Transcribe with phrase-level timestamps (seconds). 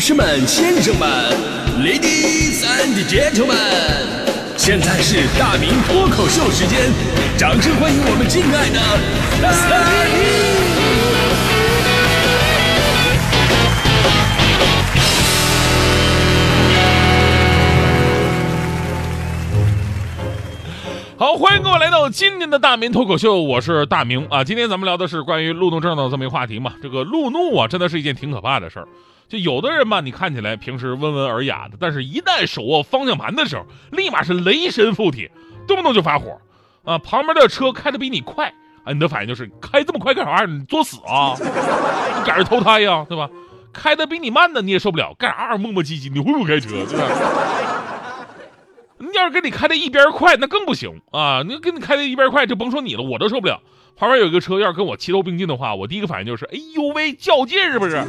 [0.00, 1.06] 士们、先生们
[1.84, 3.54] ，Ladies and Gentlemen，
[4.56, 6.90] 现在是大明脱口秀时间，
[7.36, 8.80] 掌声欢迎我们敬爱的
[9.42, 9.50] 大
[10.08, 10.18] 明！
[21.18, 24.42] 好，欢迎各位来到今天的大明脱口秀，我是大明啊。
[24.42, 26.72] 今天咱们聊的是关于路怒症的这么一个话题嘛。
[26.82, 28.88] 这个路怒啊，真的是一件挺可怕的事儿。
[29.30, 35.30] 就有的人吧，你看起来平时温文尔雅的，但是一旦手握方向盘的时候，立马是雷神附体，
[35.68, 36.36] 动不动就发火
[36.84, 36.98] 啊。
[36.98, 38.52] 旁边的车开的比你快
[38.84, 40.44] 啊，你的反应就是开这么快干啥？
[40.44, 41.34] 你作死啊？
[41.38, 43.30] 你赶着投胎呀，对吧？
[43.72, 46.10] 开的比你慢的你也受不了，干啥磨磨唧唧？
[46.12, 46.84] 你会不会开车？
[46.86, 47.06] 对吧？
[49.00, 51.42] 你要是跟你开的一边快，那更不行啊！
[51.46, 53.62] 你跟你开的一边快，就甭说你了，我都受不了。
[53.96, 58.04] 旁边有一个车，要是跟我齐头并进的话，我第一个反应就是，哎呦喂，较劲是不是？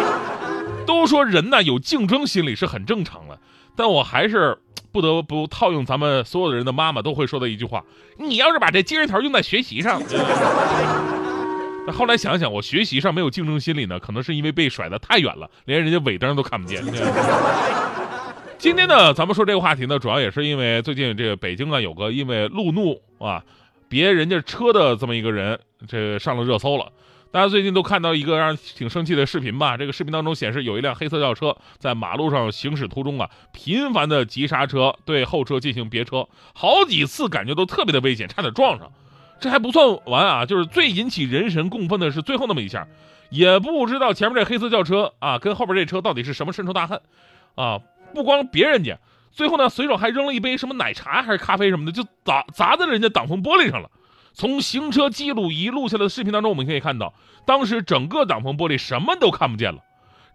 [0.86, 3.38] 都说人呢有竞争心理是很正常的，
[3.76, 4.56] 但我还是
[4.90, 7.84] 不得不套用咱们所有的人的妈妈都会说的一句话：
[8.16, 10.00] 你要是把这精神头用在学习上。
[11.86, 16.82] 那后来想想，我学习上没有竞争心理呢，可能是因为被甩得太远了，连人家尾灯都看不见。
[18.58, 23.44] 今天呢，咱们说这个话题呢，主要也是因为最近这个北京啊，有个因为路怒啊，
[23.88, 26.90] 别人家车的这么一个人，这上了热搜了。
[27.30, 29.76] 大家最近都看到一个让人挺生气的视频吧？
[29.76, 38.90] 这个视频当中显示，有一辆黑色轿车在马路上行驶途中啊，频繁的急刹车，对后车进行别车，好几次感觉都特别的危险，差点撞上。
[39.38, 42.88] 这还不算完啊，就是最引起人神共愤的是最后那么一下，
[43.28, 47.02] 也不知道前面这黑色轿车啊，跟后边这车到底是什么深仇大恨
[47.54, 47.80] 啊？
[48.14, 48.98] 不光别人家，
[49.30, 53.90] 最后呢，随手还扔了一杯什么奶茶还是咖啡什么的，就砸砸在人家挡风玻璃上了。
[54.32, 57.14] 从行车记录仪录下来的视频当中，我们可以看到，
[57.46, 59.80] 当时整个挡风玻璃什么都看不见了。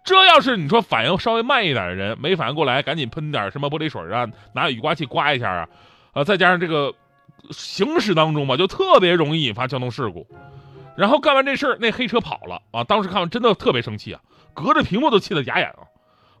[0.04, 5.68] 这要是你说反应稍微慢一点的人没反应过来，赶紧喷点什么玻璃水啊，拿雨刮器刮一下啊，
[6.14, 6.92] 呃，再加上这个
[7.50, 10.26] 行驶当中吧，就特别容易引发交通事故。
[10.96, 14.20] 然后干完这事儿，那黑车跑了啊，当时看完真的特别生气啊，
[14.52, 15.86] 隔着屏幕都气得哑眼啊。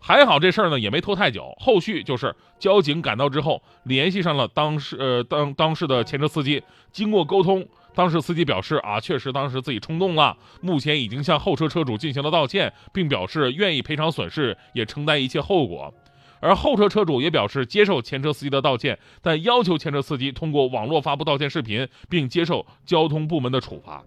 [0.04, 7.64] 还好这事儿呢也没拖太久，后续就是交警赶到之后联系上了当时呃当当时的前车司机，经过沟通，
[7.94, 15.94] 当时司机表示啊确实当时自己冲动了，目前已经向后车车主进行了道歉，并表示愿意赔偿损失，也承担一切后果。
[16.40, 24.02] 而后车车主也表示接受前车司机的道歉，但要求前车司机通过网络发布道歉视频，并接受交通部门的处罚。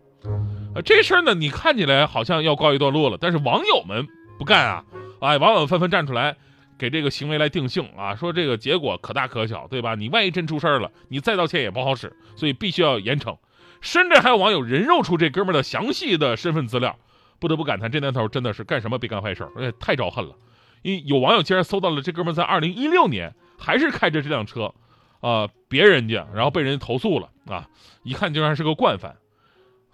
[0.75, 4.05] 呃这事儿呢你看起来好像要告一段落了，但是网友们
[4.37, 4.83] 不干啊。
[5.25, 6.35] 哎，网友纷纷站出来，
[6.77, 9.95] 给这个行为来定性啊，说这个结果可大可小，对吧？
[9.95, 13.35] 你万一真出事儿了，你再道歉也不好使，所以必须要严惩。
[13.81, 16.97] 甚至还有网友人肉出这哥们的详细的身份资料，
[17.39, 20.35] 不得不感叹这年头真的是干什么别干坏事，而且太招恨了。
[20.83, 24.73] 因有网友竟然搜到了这哥们在二零一六年还是开着这辆车，
[25.19, 27.67] 啊，别人家，然后被人投诉了啊，
[28.03, 29.15] 一看竟然是个惯犯。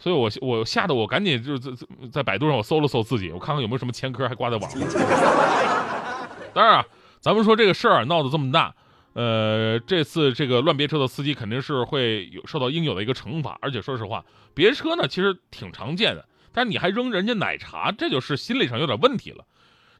[0.02, 4.82] 所以，我我吓得我赶紧就在在在百度上我搜了搜自己，我看看有没有什么前科还挂在网上。
[6.56, 6.86] 当然啊，
[7.20, 8.74] 咱们说这个事儿闹得这么大，
[9.14, 13.60] 呃，这次这个乱别车的司机肯定是会有受到应有的一个惩罚。
[13.62, 14.26] 而且说实话，
[14.56, 19.46] 别车呢其实挺常见的，但你还扔人家奶茶，这就是心理上有点问题了。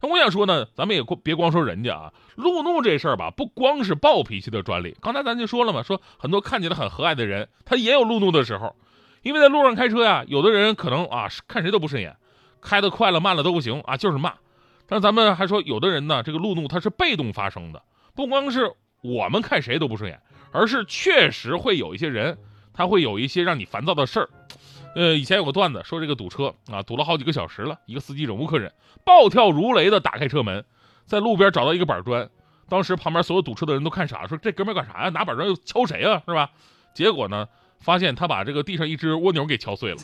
[0.02, 4.98] 那我想说呢，咱们也别光说人家啊，路怒这事儿吧，不光是暴脾气的专利。
[5.00, 8.76] 刚才咱就说了嘛，说很多看起来很和蔼的人，他也有路怒的时候。
[9.22, 12.18] 因为在路上开车呀，有的人可能啊看谁都不顺眼，
[12.62, 14.34] 开得快了慢了都不行啊，就是骂。
[14.88, 17.82] 但是咱们还说，有的人呢，这个路怒他是被动发生的，
[18.16, 20.20] 不光是我们看谁都不顺眼，
[20.52, 22.38] 而是确实会有一些人，
[22.74, 24.30] 他会有一些让你烦躁的事儿。
[24.96, 28.74] 呃，以前有个段子说这个堵车啊，堵了好几个小时了，一个司机忍无可忍，
[29.06, 30.66] 暴跳如雷的打开车门，
[31.06, 32.30] 在路边找到一个板砖，
[32.68, 35.10] 当时旁边所有堵车的人都看傻了，说这哥们干啥呀？
[35.10, 36.22] 拿板砖又敲谁啊？
[36.28, 36.50] 是吧？
[36.94, 37.48] 结果呢？
[37.82, 39.98] 发现他把这个地上一只蜗牛给敲碎了，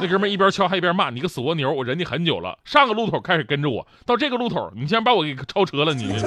[0.00, 1.70] 那哥们一边敲还一边骂：“你个死蜗牛！
[1.70, 5.94] 我忍你很久了，上个路口开始跟着我，到这个路口你竟然把我给超车了！
[5.94, 6.18] 你，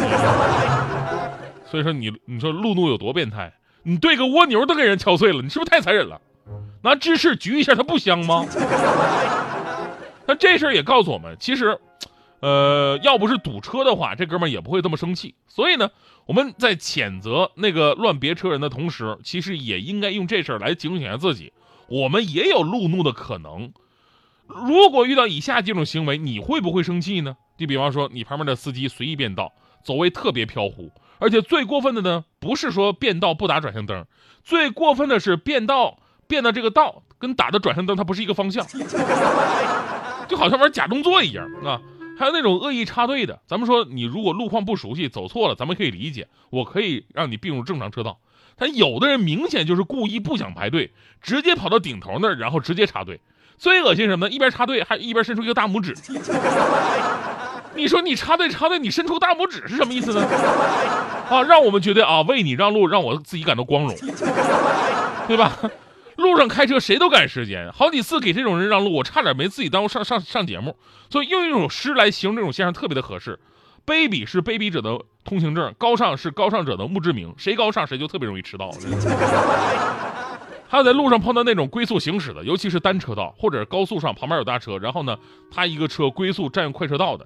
[1.70, 3.52] 所以说你你说路怒有多变态？
[3.84, 6.22] 你对个蜗牛都给人敲碎了，你是不是太残忍了？
[6.84, 8.46] 拿芝士焗一下它不香吗？
[10.28, 11.78] 那这事儿也告诉我们，其实。”
[12.40, 15.36] 呃，要不是堵车的话，这哥们也不会这么生气。
[15.48, 15.90] 所以呢，
[16.26, 21.52] 我们在谴责那个乱别车人的同时，其实也应该用这事儿来警醒一下自己。
[21.88, 23.72] 我们也有路怒的可能。
[24.48, 27.36] 如果遇到以下几种行为，你会不会生气呢？
[27.58, 29.54] 你比方说，你旁边的司机随意变道，
[29.84, 34.06] 走位特别飘忽，而且最过分的呢，不是说变道不打转向灯，
[34.44, 35.98] 最过分的是变道
[36.28, 38.66] 变的这个道跟打的转向灯它不是一个方向，
[40.28, 41.82] 就好像玩假动作一样啊。
[42.18, 48.20] 还有那种恶意插队的，咱们说你如果路况不熟悉，走错了，咱们可以理解，我可以让你并入正常车道。
[48.58, 50.92] 但有的人明显就是故意不想排队，
[51.22, 53.20] 直接跑到顶头那儿，然后直接插队。
[53.58, 54.32] 最恶心什么呢？
[54.34, 55.96] 一边插队还一边伸出一个大拇指。
[57.76, 60.22] 你说你插队插队，你伸出大拇指是什么意思呢？
[61.30, 63.96] 啊，让我们觉得啊，为你让路，让我自己感到光荣，
[65.28, 65.56] 对吧？
[66.18, 70.76] 路上开车谁都赶时间，好几次给这种人让路，我差点没自己耽误上上上节目。
[71.10, 73.40] 所以用一首诗来形容这种现象特别的合适：
[73.86, 77.34] 卑鄙是卑鄙者的通行证，高尚是高尚者的墓志铭。
[77.38, 78.72] 谁高尚谁就特别容易迟到。
[80.68, 85.18] 还有在路上碰到那种龟速行驶的，尤其是单车道或者高速上旁边有大车，然后呢
[85.50, 87.26] 他一个车龟速占用快车道的。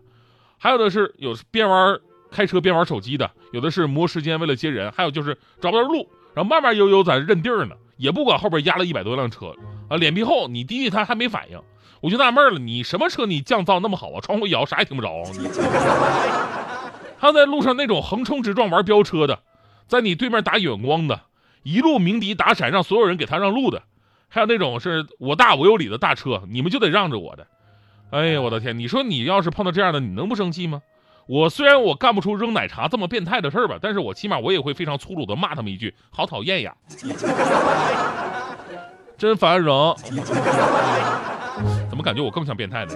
[0.60, 1.98] 还有的是有边玩
[2.30, 9.54] 开车边玩手机的，有的是磨时间为了接人，还有就是找不着路，然后慢慢悠悠在认地儿呢，也不管后边压了一百多辆车
[9.88, 11.62] 啊，脸皮厚，你滴滴他还没反应，
[12.02, 14.20] 我就纳闷了，你什么车你降噪那么好啊？
[14.20, 15.24] 窗户摇啥也听不着。
[17.20, 19.42] 还有在路上那种横冲直撞玩飙车的，
[19.88, 21.22] 在你对面打远光的，
[21.62, 23.84] 一路鸣笛打闪让所有人给他让路的，
[24.30, 27.46] 还有那种是我大我有理的大车，你们就得让着我的。
[28.10, 28.80] 哎呀，我的天！
[28.80, 30.82] 你说你要是碰到这样的，你能不生气吗？
[31.28, 36.74] 我虽然我干不出扔奶茶这么变态的事儿吧，但是我起码我也会非常粗鲁的骂他们一句：“好讨厌呀，
[39.18, 39.74] 真烦人。”
[41.90, 42.94] 怎么感觉我更像变态呢？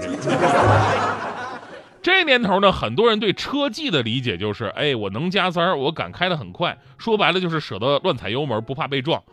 [2.02, 9.24] 这年头呢，很多人对车技的理解就是：哎，我能加塞儿，我敢开得很快，说白了就是舍得乱踩油门，不怕被撞。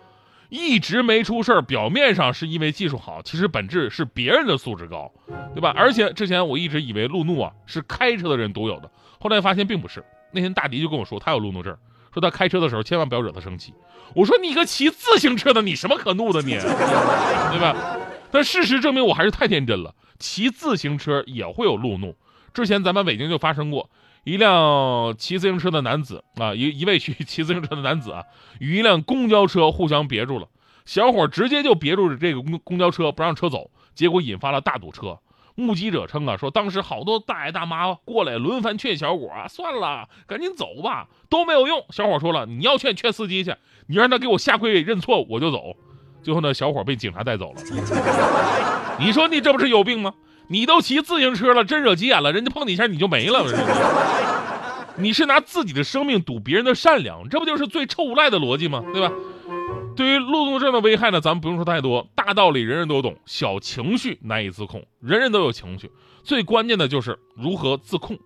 [0.53, 5.11] 一直没出事儿，表面上是因为技术好，其实本质是别人的素质高，
[5.55, 5.73] 对吧？
[5.75, 10.05] 而且之前我一直以为路怒啊是开车的人独有的，后来发现并不是。
[10.31, 11.75] 那天大迪就跟我说，他有路怒症，
[12.13, 13.73] 说他开车的时候千万不要惹他生气。
[14.15, 17.75] 我说你个骑自行车的，你什么可怒的你， 对吧？
[18.31, 22.15] 但事实证明我还是太天真了，骑自行车也会有路怒。
[22.53, 23.89] 之前咱们北京就发生过。
[24.25, 28.23] 一辆骑自行车的男子啊，一一位骑 骑自行车的男子啊，
[28.61, 30.47] 与一辆公交车互相别住了。
[30.85, 35.19] 小伙直接就别住这个公公交车，不让车走，结果引发了大堵车。
[35.55, 41.85] 目击者称啊，说当时好多大爷大妈过来轮番劝小伙啊，算了，赶紧走吧，都没有用。
[41.91, 43.55] 小伙说了，你要劝劝司机去，
[43.89, 45.77] 你让他给我下跪认错，我就走。
[46.23, 47.61] 最后呢，小伙被警察带走了。
[48.99, 50.15] 你说你这不是有病吗？
[50.53, 53.43] 你都骑自行车了，真惹急眼了，人家碰你一下你就没了。
[54.99, 58.85] 你是拿自己的生命赌别人的善良，这不就是最臭无赖的逻辑吗？
[58.93, 59.11] 对吧？
[59.97, 65.91] 对于路怒症的危害呢，咱们不用说太多，大道理人人都懂，小情绪难以自控，人人都有情绪，
[66.23, 68.19] 最关键的就是如何自控。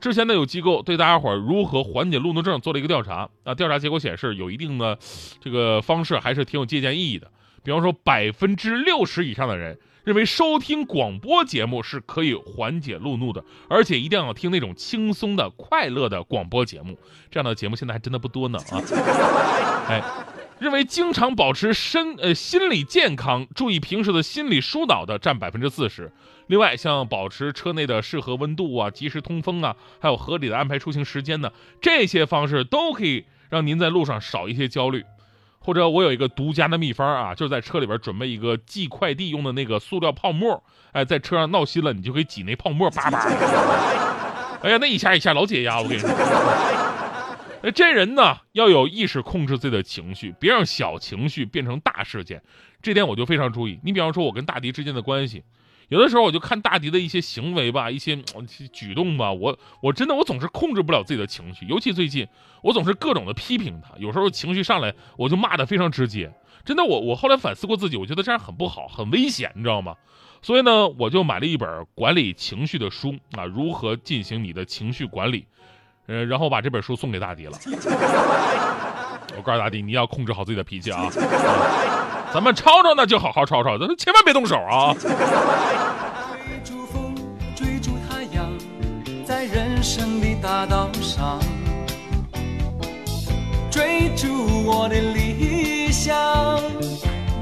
[0.00, 4.98] 之前呢，有机构对大家伙如何缓解路怒症做了一个调查，啊，调查结果显示，有一定的
[5.40, 7.30] 这个方式还是挺有借鉴意义的。
[7.62, 9.78] 比方说，百分之六十以上的人。
[10.06, 16.96] 认为收听广播节目是可以缓解路怒的，而且一定要听那种轻松的、快乐的广播节目。
[17.28, 18.78] 这样的节目现在还真的不多呢啊！
[19.90, 20.00] 哎，
[20.60, 26.12] 认为经常保持身呃心理健康、注意平时的心理疏导的占百分之四十。
[26.46, 31.50] 另外，像保持车内的适合温度啊、及时通风啊，还有合理的安排出行时间呢，
[31.80, 35.04] 这些方式都可以让您在路上少一些焦虑。
[35.66, 43.18] 或者我有一个独家的秘方啊，就是在车里边准备一个寄快递用的那个塑料泡沫，哎，在车上闹心了，你就可以挤那泡沫，叭叭。
[44.62, 46.08] 哎呀，那一下一下老解压，我跟你说。
[47.62, 52.40] 那，这人呢要有意识控制自己的情绪，别让小情绪变成大事件，
[52.80, 53.80] 这点我就非常注意。
[53.82, 55.42] 你比方说，我跟大迪之间的关系。
[55.88, 58.16] 有的时候我就看大迪的一些行为吧，一些
[58.72, 62.26] 举动吧，我我真的我总是控制不了自己的情绪，尤其最近
[62.62, 66.32] 我总是各种的批评他，有时候情绪上来我就骂的非常直接，
[66.64, 69.94] 真的我我后来反思过自己，我觉得这样很不好，很危险，你知道吗？
[70.42, 75.46] 所以呢，我就买了一本管理情绪的书啊，如何进行你的情绪管理，
[76.06, 77.58] 呃，然后把这本书送给大迪了。
[79.36, 81.08] 我告诉大迪，你要控制好自己的脾气啊。
[82.36, 84.94] 咱们吵吵那就好好吵吵，咱千万别动手啊！
[85.00, 85.08] 追
[86.62, 87.14] 逐风，
[87.54, 88.46] 追逐太阳，
[89.24, 91.40] 在人生的大道上，
[93.70, 96.14] 追逐我的理想，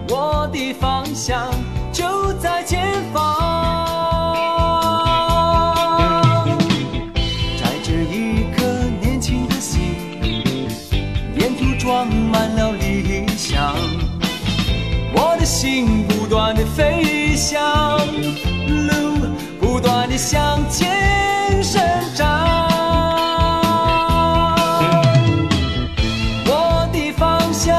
[0.08, 1.50] 我的方向
[1.92, 3.34] 就在前方。
[7.58, 8.64] 在这一颗
[9.00, 9.96] 年轻的心，
[11.34, 13.74] 沿途装满了理想。
[15.64, 17.98] 心不断的飞翔
[18.86, 21.82] 路不断的向前生
[22.14, 22.68] 长。
[26.44, 27.74] 我的方向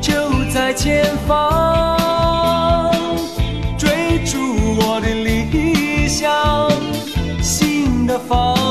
[0.00, 0.14] 就
[0.54, 2.90] 在前方
[3.76, 4.38] 追逐
[4.78, 6.32] 我的理想
[7.42, 8.61] 新的方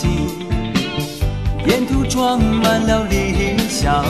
[0.00, 0.30] 心。
[1.66, 4.02] 沿途装满了理想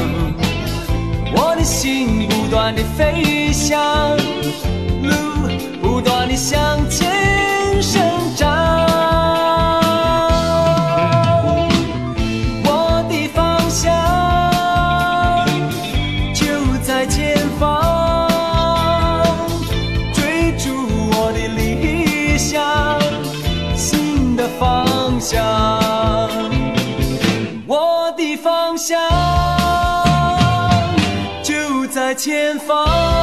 [1.35, 4.17] 我的心不断的飞翔
[5.03, 5.13] 路
[5.83, 8.01] 不断的向前生
[8.37, 8.70] 长
[32.21, 33.20] 前方。